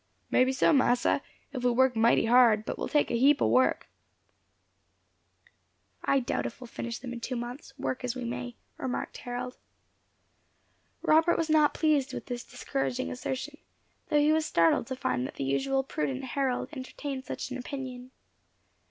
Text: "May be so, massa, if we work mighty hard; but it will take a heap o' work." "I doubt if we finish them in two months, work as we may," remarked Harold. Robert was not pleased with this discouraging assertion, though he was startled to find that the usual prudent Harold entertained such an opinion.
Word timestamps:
"May 0.31 0.43
be 0.45 0.51
so, 0.51 0.73
massa, 0.73 1.21
if 1.53 1.63
we 1.63 1.69
work 1.69 1.95
mighty 1.95 2.25
hard; 2.25 2.65
but 2.65 2.71
it 2.71 2.77
will 2.79 2.87
take 2.87 3.11
a 3.11 3.19
heap 3.19 3.39
o' 3.39 3.47
work." 3.47 3.85
"I 6.03 6.19
doubt 6.19 6.47
if 6.47 6.59
we 6.59 6.65
finish 6.65 6.97
them 6.97 7.13
in 7.13 7.19
two 7.19 7.35
months, 7.35 7.77
work 7.77 8.03
as 8.03 8.15
we 8.15 8.23
may," 8.23 8.55
remarked 8.77 9.17
Harold. 9.17 9.57
Robert 11.03 11.37
was 11.37 11.51
not 11.51 11.75
pleased 11.75 12.15
with 12.15 12.25
this 12.25 12.43
discouraging 12.43 13.11
assertion, 13.11 13.57
though 14.09 14.17
he 14.17 14.31
was 14.33 14.43
startled 14.43 14.87
to 14.87 14.95
find 14.95 15.27
that 15.27 15.35
the 15.35 15.43
usual 15.43 15.83
prudent 15.83 16.23
Harold 16.23 16.69
entertained 16.73 17.25
such 17.25 17.51
an 17.51 17.59
opinion. 17.59 18.09